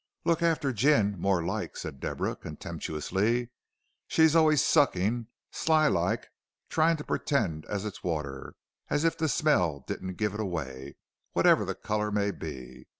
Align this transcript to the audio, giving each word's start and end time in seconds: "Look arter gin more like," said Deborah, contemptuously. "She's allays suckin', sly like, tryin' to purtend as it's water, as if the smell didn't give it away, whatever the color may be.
"Look 0.25 0.41
arter 0.41 0.73
gin 0.73 1.19
more 1.19 1.45
like," 1.45 1.77
said 1.77 1.99
Deborah, 1.99 2.35
contemptuously. 2.35 3.51
"She's 4.07 4.33
allays 4.33 4.65
suckin', 4.65 5.27
sly 5.51 5.87
like, 5.89 6.29
tryin' 6.69 6.97
to 6.97 7.03
purtend 7.03 7.65
as 7.67 7.85
it's 7.85 8.03
water, 8.03 8.55
as 8.89 9.03
if 9.03 9.15
the 9.15 9.29
smell 9.29 9.81
didn't 9.81 10.13
give 10.17 10.33
it 10.33 10.39
away, 10.39 10.95
whatever 11.33 11.65
the 11.65 11.75
color 11.75 12.09
may 12.09 12.31
be. 12.31 12.87